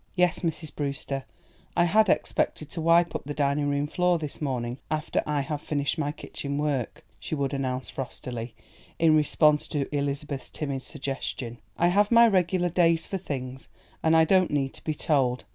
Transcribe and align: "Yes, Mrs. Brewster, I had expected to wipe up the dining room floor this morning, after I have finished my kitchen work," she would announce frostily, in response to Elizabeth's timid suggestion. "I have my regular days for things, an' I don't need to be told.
"Yes, 0.15 0.39
Mrs. 0.39 0.75
Brewster, 0.75 1.25
I 1.77 1.83
had 1.83 2.09
expected 2.09 2.71
to 2.71 2.81
wipe 2.81 3.13
up 3.13 3.23
the 3.25 3.35
dining 3.35 3.69
room 3.69 3.85
floor 3.85 4.17
this 4.17 4.41
morning, 4.41 4.79
after 4.89 5.21
I 5.27 5.41
have 5.41 5.61
finished 5.61 5.99
my 5.99 6.11
kitchen 6.11 6.57
work," 6.57 7.05
she 7.19 7.35
would 7.35 7.53
announce 7.53 7.91
frostily, 7.91 8.55
in 8.97 9.15
response 9.15 9.67
to 9.67 9.87
Elizabeth's 9.95 10.49
timid 10.49 10.81
suggestion. 10.81 11.59
"I 11.77 11.89
have 11.89 12.09
my 12.09 12.27
regular 12.27 12.69
days 12.69 13.05
for 13.05 13.17
things, 13.19 13.67
an' 14.01 14.15
I 14.15 14.25
don't 14.25 14.49
need 14.49 14.73
to 14.73 14.83
be 14.83 14.95
told. 14.95 15.43